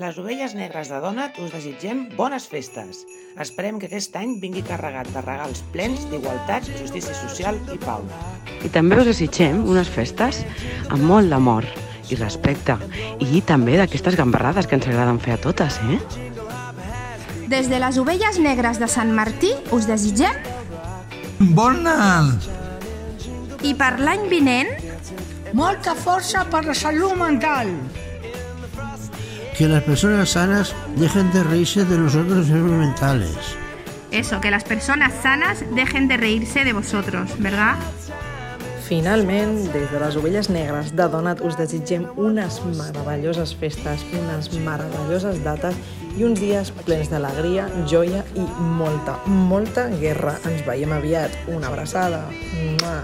[0.00, 3.02] Les ovelles negres de Donat us desitgem bones festes.
[3.44, 8.06] Esperem que aquest any vingui carregat de regals plens d'igualtat, justícia social i pau.
[8.64, 10.38] I també us desitgem unes festes
[10.88, 11.68] amb molt d'amor
[12.08, 12.78] i respecte
[13.20, 16.00] i també d'aquestes gambarrades que ens agraden fer a totes, eh?
[17.52, 20.40] Des de les ovelles negres de Sant Martí us desitgem
[21.52, 22.32] Bon Nadal!
[23.60, 24.72] i per l'any vinent
[25.52, 27.68] Molta força per la salut mental.
[29.56, 33.36] Que las personas sanas dejen de reírse de nosotros enfermos mentales.
[34.12, 37.76] eso, que las personas sanas dejen de reírse de vosotros, ¿verdad?
[38.86, 45.40] Finalment, des de les ovelles negres de Donat us desitgem unes meravelloses festes, unes meravelloses
[45.40, 45.78] dates
[46.18, 50.36] i uns dies plens d'alegria, joia i molta, molta guerra.
[50.44, 51.32] Ens veiem aviat.
[51.48, 52.26] Una abraçada.
[52.82, 52.98] Mua.